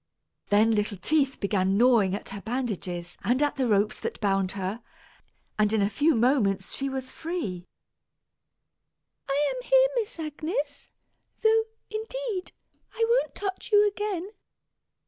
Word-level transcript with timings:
Then 0.49 0.71
little 0.71 0.97
teeth 0.97 1.39
began 1.39 1.77
gnawing 1.77 2.15
at 2.15 2.29
her 2.29 2.41
bandages 2.41 3.17
and 3.23 3.39
at 3.39 3.55
the 3.57 3.67
ropes 3.67 3.99
that 3.99 4.19
bound 4.19 4.53
her, 4.53 4.81
and 5.59 5.71
in 5.71 5.79
a 5.83 5.91
few 5.91 6.15
moments 6.15 6.73
she 6.73 6.89
was 6.89 7.11
free. 7.11 7.67
"I 9.29 9.53
am 9.55 9.61
here, 9.61 9.87
Miss 9.97 10.17
Agnes; 10.19 10.89
though, 11.43 11.65
indeed, 11.91 12.51
I 12.95 13.05
won't 13.09 13.35
touch 13.35 13.71
you 13.71 13.87
again!" 13.87 14.31